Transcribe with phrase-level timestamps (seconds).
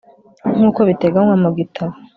[0.55, 1.93] nk uko biteganywa mu gitabo